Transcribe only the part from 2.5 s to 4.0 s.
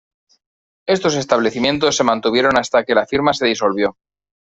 hasta que la firma se disolvió.